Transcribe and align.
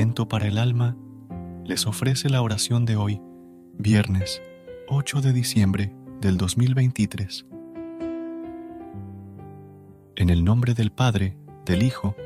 Para 0.00 0.46
el 0.46 0.56
alma 0.56 0.96
les 1.66 1.86
ofrece 1.86 2.30
la 2.30 2.40
oración 2.40 2.86
de 2.86 2.96
hoy, 2.96 3.20
viernes 3.76 4.40
8 4.88 5.20
de 5.20 5.34
diciembre 5.34 5.94
del 6.22 6.38
2023. 6.38 7.44
En 10.16 10.30
el 10.30 10.42
nombre 10.42 10.72
del 10.72 10.90
Padre, 10.90 11.36
del 11.66 11.82
Hijo 11.82 12.16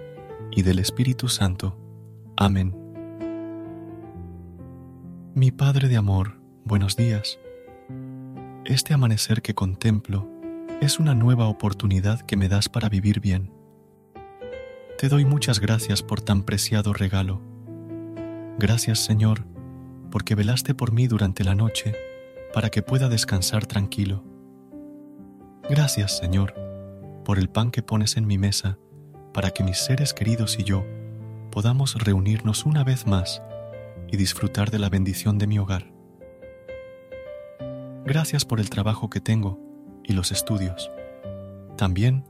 y 0.53 0.63
del 0.63 0.79
Espíritu 0.79 1.29
Santo. 1.29 1.77
Amén. 2.37 2.77
Mi 5.35 5.51
Padre 5.51 5.89
de 5.89 5.97
amor, 5.97 6.39
buenos 6.65 6.97
días. 6.97 7.41
Este 8.65 8.95
amanecer 8.95 9.43
que 9.43 9.55
contemplo 9.55 10.31
es 10.81 11.01
una 11.01 11.17
nueva 11.17 11.49
oportunidad 11.49 12.21
que 12.21 12.37
me 12.37 12.49
das 12.49 12.69
para 12.69 12.89
vivir 12.89 13.19
bien. 13.19 13.51
Te 14.97 15.09
doy 15.09 15.25
muchas 15.25 15.59
gracias 15.59 16.05
por 16.05 16.21
tan 16.21 16.45
preciado 16.45 16.93
regalo. 16.93 17.54
Gracias 18.67 19.01
Señor, 19.01 19.45
porque 20.11 20.35
velaste 20.35 20.75
por 20.75 20.91
mí 20.91 21.07
durante 21.07 21.45
la 21.45 21.55
noche 21.55 21.95
para 22.55 22.71
que 22.71 22.81
pueda 22.81 23.11
descansar 23.11 23.67
tranquilo. 23.67 24.25
Gracias 25.69 26.17
Señor, 26.17 26.55
por 27.27 27.39
el 27.39 27.51
pan 27.51 27.71
que 27.71 27.83
pones 27.83 28.17
en 28.17 28.27
mi 28.27 28.39
mesa 28.39 28.79
para 29.35 29.51
que 29.51 29.63
mis 29.65 29.77
seres 29.77 30.15
queridos 30.15 30.59
y 30.59 30.65
yo 30.65 30.83
podamos 31.51 32.03
reunirnos 32.03 32.65
una 32.65 32.85
vez 32.85 33.07
más 33.07 33.43
y 34.11 34.17
disfrutar 34.17 34.71
de 34.71 34.79
la 34.79 34.89
bendición 34.89 35.37
de 35.37 35.47
mi 35.47 35.59
hogar. 35.59 35.93
Gracias 38.07 38.47
por 38.47 38.61
el 38.61 38.71
trabajo 38.71 39.11
que 39.11 39.21
tengo 39.21 39.61
y 40.03 40.15
los 40.15 40.33
estudios. 40.33 40.91
También 41.77 42.25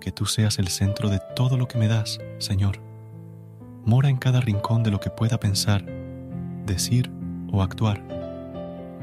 que 0.00 0.12
tú 0.12 0.24
seas 0.24 0.60
el 0.60 0.68
centro 0.68 1.08
de 1.10 1.20
todo 1.34 1.56
lo 1.56 1.66
que 1.66 1.78
me 1.78 1.88
das, 1.88 2.20
Señor. 2.38 2.87
Mora 3.88 4.10
en 4.10 4.18
cada 4.18 4.42
rincón 4.42 4.82
de 4.82 4.90
lo 4.90 5.00
que 5.00 5.08
pueda 5.08 5.40
pensar, 5.40 5.82
decir 6.66 7.10
o 7.50 7.62
actuar. 7.62 8.04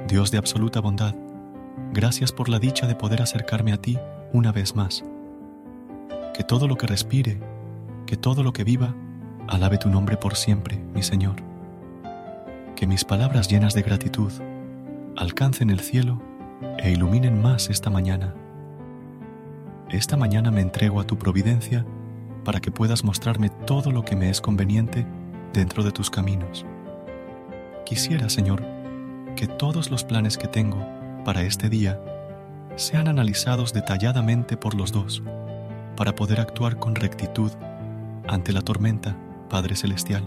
Dios 0.08 0.30
de 0.30 0.38
absoluta 0.38 0.80
bondad, 0.80 1.16
gracias 1.92 2.32
por 2.32 2.50
la 2.50 2.60
dicha 2.60 2.86
de 2.86 2.94
poder 2.94 3.24
acercarme 3.24 3.74
a 3.74 3.78
ti 3.78 3.98
una 4.32 4.52
vez 4.52 4.76
más. 4.76 5.04
Que 6.36 6.44
todo 6.44 6.68
lo 6.68 6.76
que 6.76 6.86
respire, 6.86 7.42
que 8.06 8.16
todo 8.16 8.44
lo 8.44 8.54
que 8.54 8.64
viva, 8.64 8.94
alabe 9.48 9.80
tu 9.80 9.90
nombre 9.90 10.18
por 10.18 10.36
siempre, 10.36 10.78
mi 10.94 11.02
Señor. 11.02 11.38
Que 12.76 12.86
mis 12.86 13.04
palabras 13.04 13.48
llenas 13.48 13.74
de 13.74 13.82
gratitud 13.82 14.32
alcancen 15.18 15.72
el 15.72 15.80
cielo 15.80 16.22
e 16.78 16.92
iluminen 16.92 17.42
más 17.42 17.72
esta 17.72 17.90
mañana. 17.90 18.36
Esta 19.90 20.16
mañana 20.16 20.52
me 20.52 20.62
entrego 20.62 21.00
a 21.00 21.08
tu 21.08 21.18
providencia 21.18 21.84
para 22.46 22.62
que 22.62 22.72
puedas 22.72 23.04
mostrarme 23.04 23.50
todo 23.50 23.92
lo 23.92 24.06
que 24.06 24.16
me 24.16 24.30
es 24.30 24.40
conveniente 24.40 25.06
dentro 25.52 25.84
de 25.84 25.92
tus 25.92 26.10
caminos. 26.10 26.66
Quisiera, 27.86 28.30
Señor, 28.30 28.64
que 29.36 29.48
todos 29.48 29.92
los 29.92 30.06
planes 30.06 30.38
que 30.38 30.48
tengo 30.48 30.78
para 31.26 31.42
este 31.42 31.70
día 31.70 32.00
sean 32.76 33.08
analizados 33.08 33.74
detalladamente 33.74 34.56
por 34.58 34.76
los 34.76 34.92
dos, 34.92 35.24
para 35.98 36.16
poder 36.16 36.40
actuar 36.40 36.78
con 36.78 36.96
rectitud 36.96 37.52
ante 38.28 38.54
la 38.54 38.62
tormenta, 38.62 39.18
Padre 39.50 39.76
Celestial. 39.76 40.24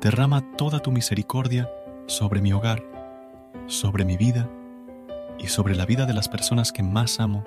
Derrama 0.00 0.56
toda 0.56 0.80
tu 0.80 0.92
misericordia 0.92 1.70
sobre 2.06 2.40
mi 2.40 2.52
hogar, 2.52 2.82
sobre 3.66 4.04
mi 4.04 4.16
vida 4.16 4.48
y 5.38 5.48
sobre 5.48 5.74
la 5.74 5.86
vida 5.86 6.06
de 6.06 6.14
las 6.14 6.28
personas 6.28 6.72
que 6.72 6.82
más 6.82 7.20
amo, 7.20 7.44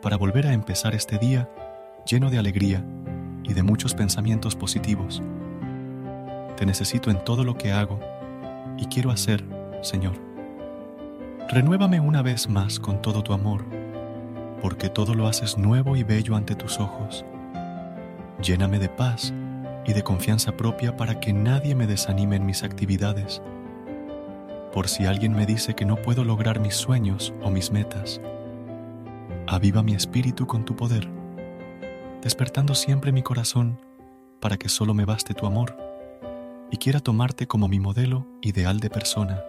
para 0.00 0.16
volver 0.16 0.46
a 0.46 0.52
empezar 0.52 0.94
este 0.94 1.18
día 1.18 1.48
lleno 2.06 2.30
de 2.30 2.38
alegría 2.38 2.84
y 3.44 3.54
de 3.54 3.62
muchos 3.62 3.94
pensamientos 3.94 4.56
positivos. 4.56 5.22
Te 6.56 6.66
necesito 6.66 7.10
en 7.10 7.22
todo 7.24 7.44
lo 7.44 7.56
que 7.56 7.72
hago 7.72 7.98
y 8.78 8.86
quiero 8.86 9.10
hacer, 9.10 9.44
Señor. 9.82 10.14
Renuévame 11.48 12.00
una 12.00 12.22
vez 12.22 12.48
más 12.48 12.80
con 12.80 13.02
todo 13.02 13.22
tu 13.22 13.32
amor, 13.32 13.64
porque 14.60 14.88
todo 14.88 15.14
lo 15.14 15.26
haces 15.26 15.58
nuevo 15.58 15.96
y 15.96 16.02
bello 16.02 16.36
ante 16.36 16.54
tus 16.54 16.80
ojos. 16.80 17.24
Lléname 18.42 18.78
de 18.78 18.88
paz 18.88 19.32
y 19.86 19.92
de 19.92 20.02
confianza 20.02 20.56
propia 20.56 20.96
para 20.96 21.20
que 21.20 21.32
nadie 21.32 21.74
me 21.74 21.86
desanime 21.86 22.36
en 22.36 22.46
mis 22.46 22.62
actividades. 22.62 23.42
Por 24.72 24.88
si 24.88 25.04
alguien 25.04 25.32
me 25.32 25.44
dice 25.44 25.74
que 25.74 25.84
no 25.84 25.96
puedo 25.96 26.24
lograr 26.24 26.60
mis 26.60 26.74
sueños 26.74 27.34
o 27.42 27.50
mis 27.50 27.70
metas, 27.70 28.20
aviva 29.46 29.82
mi 29.82 29.94
espíritu 29.94 30.46
con 30.46 30.64
tu 30.64 30.74
poder, 30.74 31.08
despertando 32.22 32.74
siempre 32.74 33.12
mi 33.12 33.22
corazón 33.22 33.80
para 34.40 34.56
que 34.56 34.68
solo 34.68 34.94
me 34.94 35.04
baste 35.04 35.34
tu 35.34 35.46
amor 35.46 35.76
y 36.70 36.76
quiera 36.76 37.00
tomarte 37.00 37.46
como 37.46 37.68
mi 37.68 37.80
modelo 37.80 38.26
ideal 38.40 38.80
de 38.80 38.88
persona. 38.88 39.42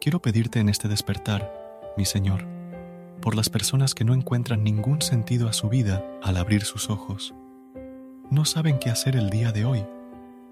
Quiero 0.00 0.20
pedirte 0.20 0.60
en 0.60 0.68
este 0.68 0.86
despertar, 0.86 1.52
mi 1.96 2.04
Señor, 2.04 2.46
por 3.20 3.34
las 3.34 3.48
personas 3.48 3.94
que 3.94 4.04
no 4.04 4.14
encuentran 4.14 4.62
ningún 4.62 5.02
sentido 5.02 5.48
a 5.48 5.52
su 5.52 5.68
vida 5.68 6.04
al 6.22 6.36
abrir 6.36 6.62
sus 6.62 6.90
ojos. 6.90 7.34
No 8.30 8.44
saben 8.44 8.78
qué 8.78 8.90
hacer 8.90 9.16
el 9.16 9.30
día 9.30 9.50
de 9.50 9.64
hoy, 9.64 9.84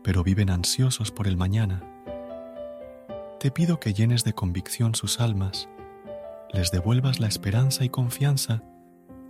pero 0.03 0.25
viven 0.25 0.51
ansiosos 0.51 1.13
por 1.13 1.29
el 1.29 1.37
mañana. 1.37 1.83
Te 3.39 3.51
pido 3.51 3.79
que 3.79 3.93
llenes 3.93 4.25
de 4.25 4.33
convicción 4.33 4.95
sus 4.95 5.21
almas, 5.21 5.69
les 6.53 6.71
devuelvas 6.71 7.21
la 7.21 7.29
esperanza 7.29 7.85
y 7.85 7.91
confianza 7.91 8.63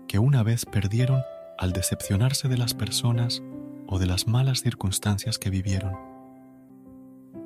que 0.09 0.19
una 0.19 0.43
vez 0.43 0.65
perdieron 0.65 1.23
al 1.59 1.73
decepcionarse 1.73 2.49
de 2.49 2.59
las 2.59 2.75
personas 2.75 3.43
o 3.87 3.99
de 3.99 4.07
las 4.07 4.27
malas 4.27 4.61
circunstancias 4.61 5.39
que 5.39 5.51
vivieron. 5.51 5.97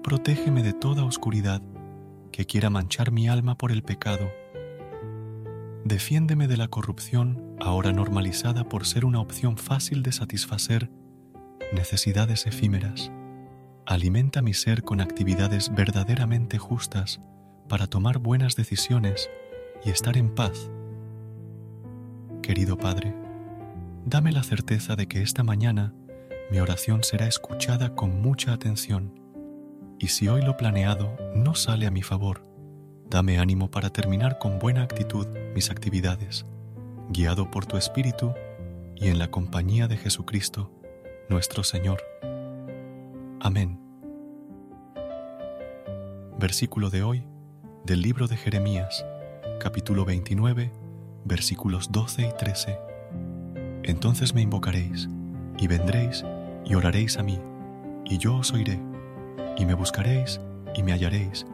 Protégeme 0.03 0.63
de 0.63 0.73
toda 0.73 1.05
oscuridad 1.05 1.63
que 2.33 2.47
quiera 2.47 2.71
manchar 2.71 3.13
mi 3.13 3.29
alma 3.29 3.57
por 3.57 3.73
el 3.73 3.83
pecado. 3.83 4.31
Defiéndeme 5.85 6.49
de 6.49 6.57
la 6.57 6.69
corrupción 6.69 7.57
ahora 7.61 7.93
normalizada 7.93 8.65
por 8.69 8.87
ser 8.87 9.05
una 9.05 9.21
opción 9.21 9.57
fácil 9.57 10.03
de 10.03 10.13
satisfacer 10.13 10.91
necesidades 11.73 12.47
efímeras. 12.47 13.11
Alimenta 13.87 14.43
mi 14.43 14.55
ser 14.55 14.83
con 14.83 15.01
actividades 15.01 15.75
verdaderamente 15.75 16.59
justas 16.59 17.21
para 17.69 17.87
tomar 17.87 18.19
buenas 18.19 18.57
decisiones 18.57 19.31
y 19.85 19.91
estar 19.91 20.17
en 20.17 20.35
paz. 20.35 20.71
Querido 22.51 22.77
Padre, 22.77 23.15
dame 24.05 24.33
la 24.33 24.43
certeza 24.43 24.97
de 24.97 25.07
que 25.07 25.23
esta 25.23 25.45
mañana 25.45 25.95
mi 26.51 26.59
oración 26.59 27.05
será 27.05 27.29
escuchada 27.29 27.95
con 27.95 28.21
mucha 28.21 28.53
atención, 28.53 29.21
y 30.01 30.09
si 30.09 30.27
hoy 30.27 30.43
lo 30.43 30.57
planeado 30.57 31.17
no 31.33 31.55
sale 31.55 31.87
a 31.87 31.93
mi 31.93 32.03
favor, 32.03 32.45
dame 33.09 33.39
ánimo 33.39 33.71
para 33.71 33.91
terminar 33.91 34.41
con 34.41 34.59
buena 34.59 34.83
actitud 34.83 35.29
mis 35.55 35.71
actividades, 35.71 36.45
guiado 37.11 37.53
por 37.53 37.67
tu 37.67 37.77
Espíritu 37.77 38.35
y 38.97 39.07
en 39.07 39.21
la 39.21 39.31
compañía 39.31 39.87
de 39.87 39.97
Jesucristo, 39.97 40.73
nuestro 41.29 41.63
Señor. 41.63 42.03
Amén. 43.39 43.79
Versículo 46.37 46.91
de 46.91 47.05
hoy 47.05 47.29
del 47.85 48.03
libro 48.03 48.27
de 48.27 48.37
Jeremías, 48.37 49.07
capítulo 49.61 50.05
29, 50.05 50.80
versículos 51.25 51.91
12 51.93 52.23
y 52.23 52.33
13. 52.39 52.79
Entonces 53.83 54.35
me 54.35 54.43
invocaréis, 54.43 55.09
y 55.59 55.67
vendréis, 55.67 56.25
y 56.65 56.75
oraréis 56.75 57.19
a 57.19 57.23
mí, 57.23 57.39
y 58.05 58.19
yo 58.19 58.37
os 58.37 58.53
oiré, 58.53 58.81
y 59.57 59.65
me 59.65 59.75
buscaréis, 59.75 60.41
y 60.75 60.83
me 60.83 60.93
hallaréis, 60.93 61.47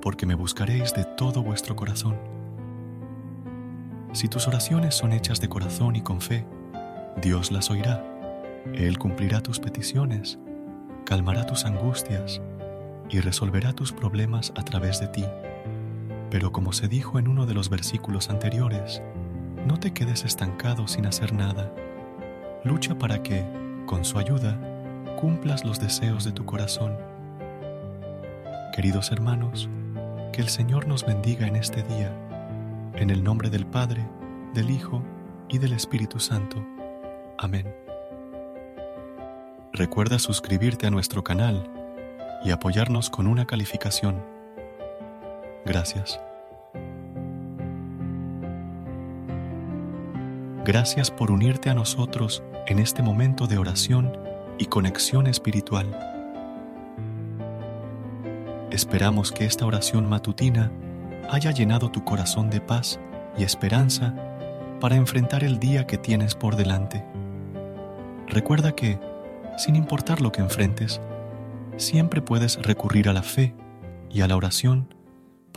porque 0.00 0.26
me 0.26 0.34
buscaréis 0.34 0.92
de 0.94 1.04
todo 1.04 1.42
vuestro 1.42 1.76
corazón. 1.76 2.16
Si 4.12 4.28
tus 4.28 4.48
oraciones 4.48 4.94
son 4.94 5.12
hechas 5.12 5.40
de 5.40 5.48
corazón 5.48 5.96
y 5.96 6.02
con 6.02 6.20
fe, 6.20 6.46
Dios 7.20 7.52
las 7.52 7.70
oirá. 7.70 8.04
Él 8.74 8.98
cumplirá 8.98 9.40
tus 9.40 9.60
peticiones, 9.60 10.38
calmará 11.04 11.46
tus 11.46 11.64
angustias, 11.64 12.40
y 13.10 13.20
resolverá 13.20 13.72
tus 13.72 13.92
problemas 13.92 14.52
a 14.56 14.64
través 14.64 15.00
de 15.00 15.08
ti. 15.08 15.24
Pero 16.30 16.52
como 16.52 16.72
se 16.72 16.88
dijo 16.88 17.18
en 17.18 17.28
uno 17.28 17.46
de 17.46 17.54
los 17.54 17.70
versículos 17.70 18.28
anteriores, 18.28 19.02
no 19.66 19.78
te 19.78 19.92
quedes 19.92 20.24
estancado 20.24 20.86
sin 20.86 21.06
hacer 21.06 21.32
nada. 21.32 21.72
Lucha 22.64 22.98
para 22.98 23.22
que, 23.22 23.44
con 23.86 24.04
su 24.04 24.18
ayuda, 24.18 24.58
cumplas 25.18 25.64
los 25.64 25.80
deseos 25.80 26.24
de 26.24 26.32
tu 26.32 26.44
corazón. 26.44 26.96
Queridos 28.74 29.10
hermanos, 29.10 29.68
que 30.32 30.42
el 30.42 30.48
Señor 30.48 30.86
nos 30.86 31.04
bendiga 31.04 31.46
en 31.46 31.56
este 31.56 31.82
día, 31.82 32.12
en 32.94 33.10
el 33.10 33.24
nombre 33.24 33.50
del 33.50 33.66
Padre, 33.66 34.06
del 34.54 34.70
Hijo 34.70 35.02
y 35.48 35.58
del 35.58 35.72
Espíritu 35.72 36.20
Santo. 36.20 36.64
Amén. 37.38 37.74
Recuerda 39.72 40.18
suscribirte 40.18 40.86
a 40.86 40.90
nuestro 40.90 41.24
canal 41.24 41.70
y 42.44 42.50
apoyarnos 42.50 43.10
con 43.10 43.26
una 43.26 43.46
calificación. 43.46 44.37
Gracias. 45.64 46.20
Gracias 50.64 51.10
por 51.10 51.30
unirte 51.30 51.70
a 51.70 51.74
nosotros 51.74 52.42
en 52.66 52.78
este 52.78 53.02
momento 53.02 53.46
de 53.46 53.56
oración 53.56 54.12
y 54.58 54.66
conexión 54.66 55.26
espiritual. 55.26 55.86
Esperamos 58.70 59.32
que 59.32 59.46
esta 59.46 59.64
oración 59.64 60.08
matutina 60.08 60.70
haya 61.30 61.52
llenado 61.52 61.90
tu 61.90 62.04
corazón 62.04 62.50
de 62.50 62.60
paz 62.60 63.00
y 63.38 63.44
esperanza 63.44 64.14
para 64.78 64.96
enfrentar 64.96 65.42
el 65.42 65.58
día 65.58 65.86
que 65.86 65.96
tienes 65.96 66.34
por 66.34 66.56
delante. 66.56 67.04
Recuerda 68.26 68.72
que, 68.72 69.00
sin 69.56 69.74
importar 69.74 70.20
lo 70.20 70.32
que 70.32 70.42
enfrentes, 70.42 71.00
siempre 71.78 72.20
puedes 72.20 72.62
recurrir 72.62 73.08
a 73.08 73.14
la 73.14 73.22
fe 73.22 73.54
y 74.10 74.20
a 74.20 74.28
la 74.28 74.36
oración 74.36 74.94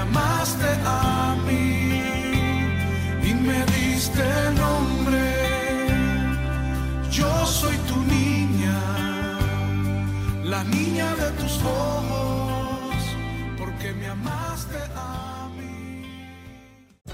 Porque 0.00 0.12
me 0.12 0.18
amaste 0.18 0.66
a 0.86 1.09